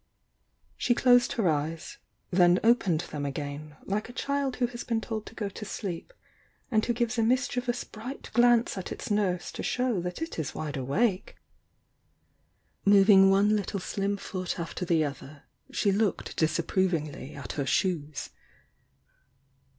[0.77, 1.99] She closed her eyes—
[2.31, 6.11] then opened them again, like a child who has been told to go to sleep
[6.71, 10.55] and who gives a mischievous bright glance at its nurse to show that it is
[10.55, 11.35] wide awake.
[12.83, 18.31] Moving one little slim foot after the other she looked disapprovingly at her shoes.